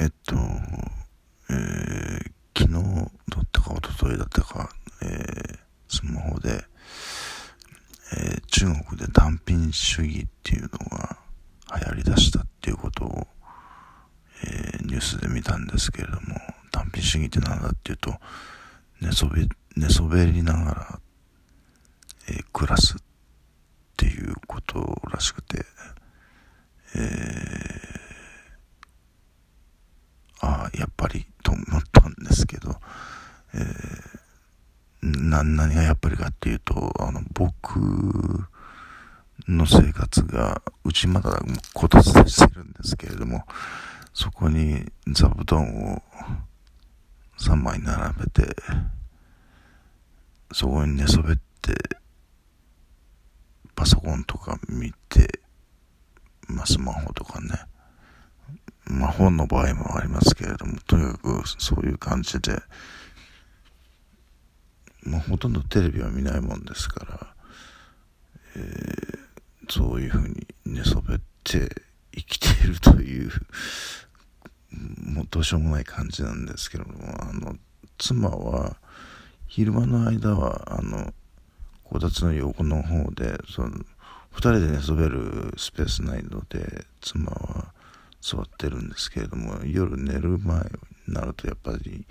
[0.00, 0.34] えっと、
[1.50, 4.70] えー、昨日だったか一昨日だったか、
[5.02, 6.64] えー、スマホで、
[8.16, 11.18] えー、中国で単品主義っていうのが
[11.76, 13.26] 流行りだしたっていうことを、
[14.42, 16.38] えー、ニュースで見たんですけれども、
[16.72, 18.14] 単品主義って何だっていうと、
[19.02, 19.46] 寝そべ、
[19.76, 21.00] 寝そべりながら、
[22.30, 23.02] えー、暮らすっ
[23.98, 25.62] ていうことらしくて、
[26.96, 28.09] えー
[30.40, 32.76] ああ、やっぱりと思ったんですけど、
[33.54, 37.78] えー、な、何がやっぱりかっていうと、あの、僕
[39.48, 41.40] の生活が、うちまだ
[41.74, 43.44] こたつしてるんですけれども、
[44.12, 46.02] そこに座布団を
[47.38, 48.54] 3枚並べて、
[50.52, 51.74] そこに寝そべって、
[53.74, 55.40] パソコンとか見て、
[56.48, 57.48] まあ、スマホとかね、
[58.90, 62.60] まあ本の場合もありますけれども、とにかくそういう感じで、
[65.02, 67.34] まあほとんどテレビは見ないもんですから、
[68.56, 71.70] えー、そういうふうに寝そべって
[72.12, 73.30] 生きているという、
[74.98, 77.56] もうどうしようもない感じなんですけれども、あの、
[77.98, 78.76] 妻は、
[79.46, 81.12] 昼間の間は、あの、
[81.84, 83.70] こたつの横の方で、その、
[84.30, 87.72] 二人で寝そべるスペースないので、妻は、
[88.20, 90.58] 座ってるんですけれども夜寝る前
[91.08, 92.06] になるとやっぱり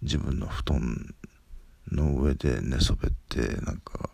[0.00, 1.14] 自分の布団
[1.90, 4.10] の上で寝そべってなんか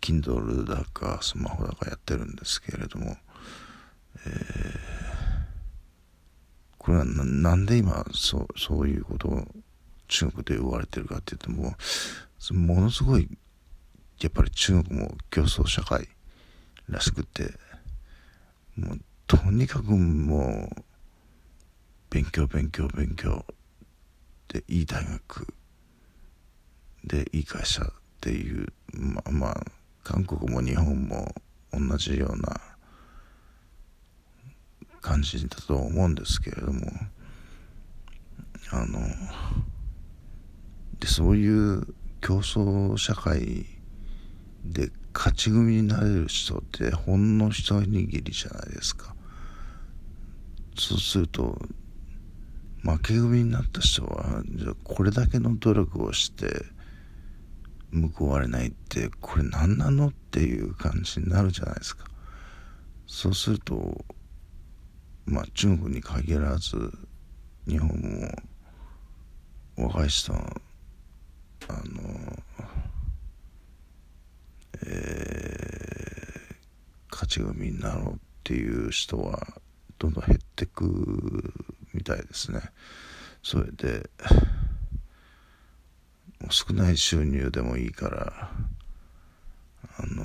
[0.00, 3.16] Kindle だかスマホだかやってるんですけれども、
[4.26, 4.32] えー、
[6.78, 9.44] これはなんで今そうそういうことを
[10.08, 11.74] 中国で言われてるかって言っても
[12.52, 13.28] ものすごい
[14.20, 16.08] やっぱり中国も競争社会
[16.88, 17.52] らしくて
[18.76, 20.82] もうとにかくもう
[22.10, 23.44] 勉強勉強勉強
[24.48, 25.46] でいい大学
[27.04, 27.86] でいい会社っ
[28.20, 29.62] ていうまあまあ
[30.02, 31.32] 韓国も日本も
[31.72, 32.60] 同じような
[35.00, 36.80] 感じだと思うんですけれども
[38.72, 38.98] あの
[40.98, 41.86] でそういう
[42.20, 43.64] 競争社会
[44.64, 49.14] で勝ち組になれる人ってほんの一握りじゃないですか。
[50.76, 51.58] そうすると
[52.82, 56.64] 負け組になった人はじゃこれだけの努力をして
[58.16, 62.04] 報われないってこれ何なのっていう感じになるじゃないですか。
[63.06, 64.04] そうすると
[65.26, 66.92] まあ中国に限らず
[67.66, 67.88] 日本
[69.76, 70.38] も若い人は
[71.68, 72.42] あの
[74.82, 76.54] えー、
[77.10, 79.60] 勝ち組になろうっていう人は
[80.00, 81.52] どんどん減ってく
[81.92, 82.60] みたいですね。
[83.42, 84.08] それで
[86.50, 88.50] 少ない収入でもいいから
[89.98, 90.24] あの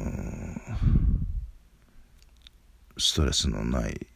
[2.98, 4.08] ストレスのない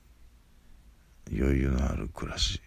[1.32, 2.62] 余裕のある暮らし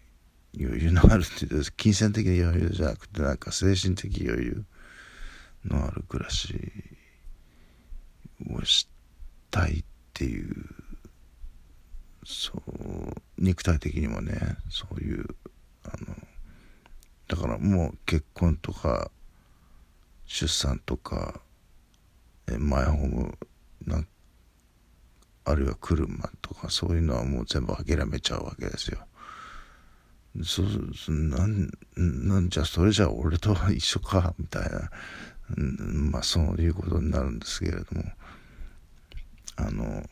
[0.58, 4.64] 余裕のあるって言って金銭的な余裕じゃなくてなんか精神的余裕
[5.64, 6.54] のある暮らし
[8.50, 8.86] をし
[9.50, 10.54] たいっていう
[12.24, 12.62] そう
[13.38, 14.38] 肉体的にもね
[14.70, 15.26] そういう
[15.84, 16.14] あの
[17.28, 19.10] だからもう結婚とか
[20.26, 21.40] 出産とか
[22.58, 23.38] マイホーム
[23.86, 24.04] な
[25.44, 28.98] あるいは車とかそういうのはもう全部諦めちゃうわけですよ。
[30.44, 30.66] そう
[31.08, 34.90] なんなんじゃそれじゃ俺と一緒かみたいな、
[35.58, 38.02] うんまあそういうことになるんですけれども
[39.56, 40.02] あの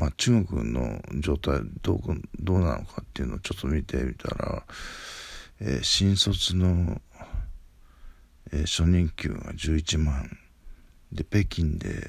[0.00, 2.00] まあ、中国の状態どう
[2.38, 4.64] どうなのかっていうのをちょっと見てみたら、
[5.60, 7.02] えー、新卒の、
[8.50, 10.38] えー、初任給が11万
[11.12, 12.08] で北京で、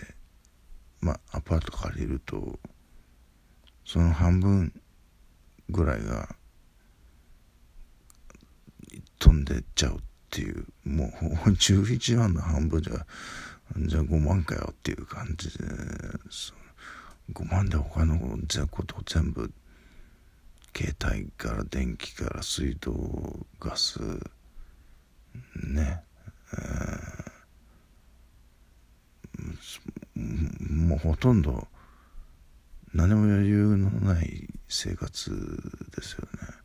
[1.02, 2.58] まあ、アパート借りると
[3.84, 4.72] その半分
[5.70, 6.34] ぐらいが
[9.20, 10.00] 飛んでっちゃうっ
[10.30, 11.12] ていうも
[11.46, 13.06] う 11万の半分じゃ
[13.76, 15.66] じゃあ5万かよっていう感じで
[17.34, 18.18] 5万で他の
[18.70, 19.52] こと全部
[20.76, 22.94] 携帯から電気から水道
[23.60, 24.00] ガス
[25.74, 26.04] ね、
[26.54, 31.68] えー、もうほとんど
[32.94, 35.32] 何も余裕のない生活
[35.96, 36.62] ですよね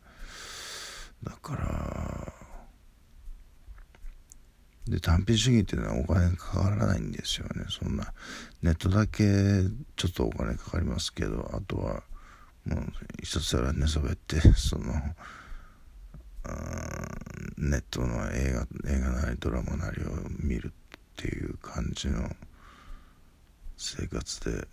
[1.23, 2.33] だから
[4.89, 7.65] で、単品主義っていうのはお金かからないんですよね。
[7.69, 8.13] そんな、
[8.63, 9.25] ネットだけ
[9.97, 12.03] ちょっとお金かかりますけど、あとは
[12.65, 12.93] もう
[13.23, 14.93] 一つは寝そべって その
[17.57, 20.11] ネットの映画映画なりドラマなりを
[20.41, 20.71] 見るっ
[21.17, 22.35] ていう感じの
[23.77, 24.69] 生活で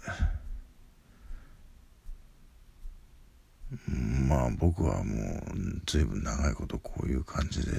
[3.88, 7.72] まあ僕はもう随分長いことこういう感じで、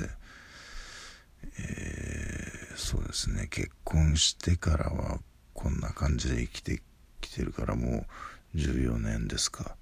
[1.58, 3.46] え、そうですね。
[3.48, 5.20] 結婚してからは
[5.52, 6.82] こんな感じで生きて
[7.20, 8.06] きてるからも
[8.54, 9.76] う14年ですか。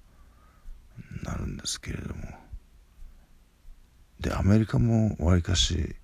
[1.23, 2.23] なるんですけれども。
[4.19, 5.95] でアメリカもわりかし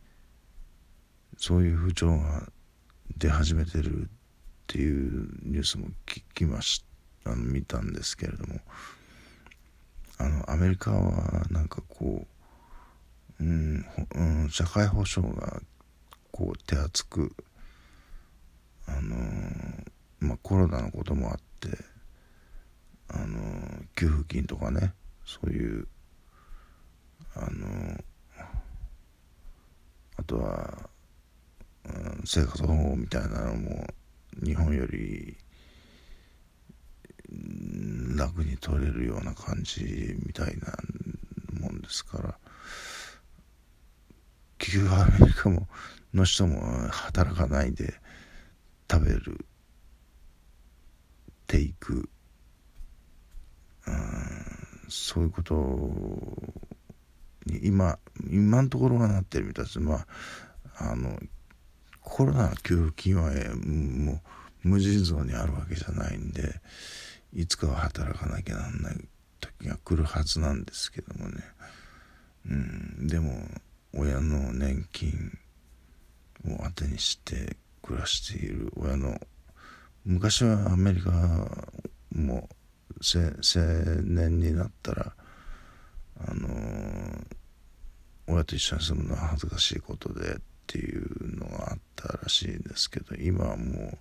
[1.38, 2.50] そういう風潮が
[3.18, 4.08] 出始めてるっ
[4.68, 6.84] ていうニュースも聞きまし
[7.24, 8.60] あの見たんですけれども。
[10.22, 12.39] あのアメリカはなんかこう、
[13.40, 15.62] うん、うん、社会保障が
[16.32, 17.36] こう手厚く
[18.86, 19.16] あの
[20.20, 21.78] まあコロナのこともあって
[23.10, 23.40] あの
[23.96, 24.94] 給付金とかね
[25.26, 25.88] そういう
[27.36, 27.98] あの
[30.18, 30.90] あとは、
[31.86, 33.88] うん、生活保護みたいなのも
[34.44, 35.38] 日本より
[38.16, 40.74] 楽に取れるような感じみたいな
[41.60, 42.38] もんですから。
[44.60, 45.68] 結局アメリカも
[46.14, 47.96] の人も働かないで
[48.90, 49.46] 食べる
[51.48, 52.10] ていく
[54.88, 55.56] そういうこと
[57.46, 57.98] に今
[58.30, 59.80] 今のところがなってるみたいです。
[59.80, 61.20] まああの
[62.02, 66.56] コロナ給付金はもう無尽蔵にあるわけじゃないんで
[67.34, 68.96] いつかは働かなきゃなんない
[69.40, 71.44] 時が来るはずなんですけどもね。
[72.50, 73.34] うんでも
[73.94, 75.38] 親の年金
[76.46, 78.72] を当てにして暮らしている。
[78.76, 79.20] 親の
[80.06, 81.12] 昔はアメリカ
[82.12, 82.50] も
[83.02, 83.22] 青
[84.04, 85.14] 年になったら
[86.22, 86.48] あの、
[88.28, 90.38] 親と一緒に住むのは恥ずかしいことでっ
[90.68, 93.98] ていうのがあったらしいんですけど今はもう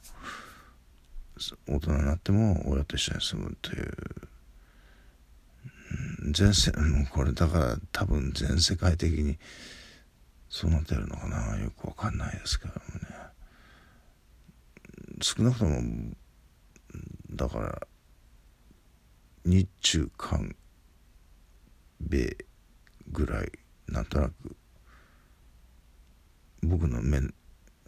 [1.67, 3.93] 大人になっても親と一緒に住むという。
[6.31, 6.71] 全世
[7.11, 9.39] これだから多分全世界的に
[10.49, 11.59] そうなってるのかな。
[11.59, 13.09] よくわかんないですけどもね。
[15.21, 15.81] 少なくとも
[17.31, 17.87] だから
[19.45, 20.55] 日中韓
[22.01, 22.37] 米
[23.11, 23.53] ぐらい
[23.87, 24.35] なんとなく
[26.63, 27.19] 僕の目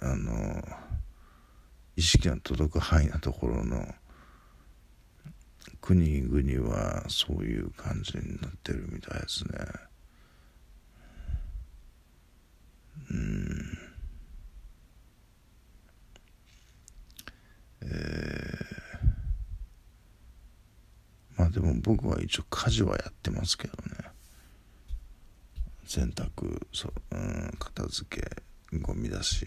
[0.01, 0.63] あの
[1.97, 3.87] 意識が届く範囲なところの
[5.81, 9.59] 国々はそういう感じになってるみたいですね。
[13.11, 13.79] うん。
[17.83, 17.91] えー。
[21.37, 24.11] まあでも僕は一応家事はやってますけどね。
[25.87, 29.47] 洗濯そ、うん、片付けゴミ出し、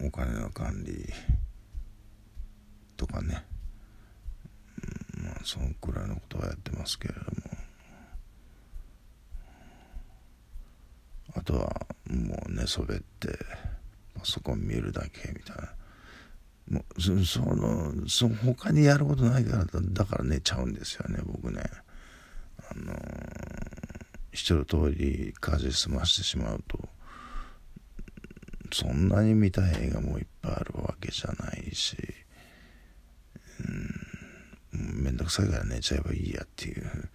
[0.00, 1.12] うん、お金の管理
[2.96, 3.44] とかね、
[5.18, 7.53] うん、まあそのくらいのことはやってますけれども。
[11.44, 13.28] とはもう寝そべって
[14.14, 15.74] パソコン見るだけみたいな。
[16.66, 21.62] もうそのその他にやることないからだから寝ちゃうんですよね僕ね。
[22.70, 22.96] あのー、
[24.32, 26.78] 一通り家事済ましてしまうと
[28.72, 31.96] そんなに見たい映画もいっぱいあるわけじゃないし
[34.72, 37.10] うん面倒くさいから寝ちゃえばいいやっていう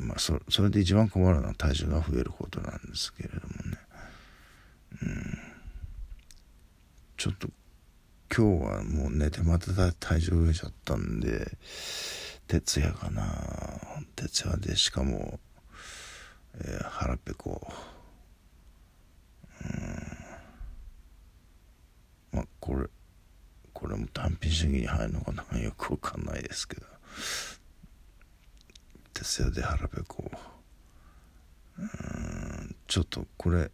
[0.00, 3.78] まあそそれで一番困るのは体重が増えることなんですけれどもね。
[5.02, 5.38] うん。
[7.18, 7.48] ちょっと
[8.34, 11.58] 今日はもう寝てまた体重増えちゃったんで
[12.48, 13.22] 徹夜かな。
[14.16, 15.38] 徹夜でしかも、
[16.54, 17.70] えー、腹ペコ。
[19.62, 19.70] うん。
[22.32, 22.86] まあこれ
[23.74, 25.44] これも単品主義に入るのかな。
[25.60, 26.86] よくわかんないですけど。
[29.20, 30.30] 徹夜で腹ペコ
[31.78, 33.70] うんちょっとこれ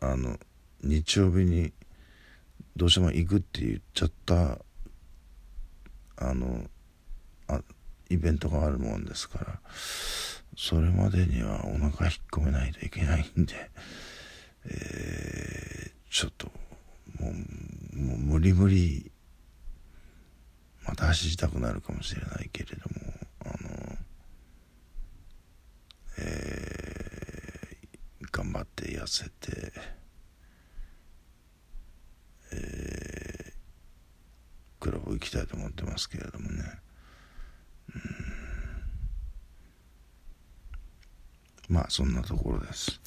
[0.00, 0.38] あの
[0.82, 1.72] 日曜日に
[2.76, 4.58] どうしても行くって言っちゃった
[6.16, 6.64] あの
[7.48, 7.60] あ
[8.08, 9.60] イベントがあるもんですから
[10.56, 13.54] それまでにはお腹引っ込めないといけないんで、
[14.66, 16.46] えー、ちょっと
[17.20, 19.10] もうもう無理無理
[20.86, 23.12] また走りたくなるかもしれないけれども
[23.44, 23.82] あの
[26.18, 29.72] えー、頑張って痩せて。
[32.54, 33.52] えー、
[34.78, 36.64] クラブ行ききたいと思ってますけれどもね
[41.68, 43.00] まあそんなところです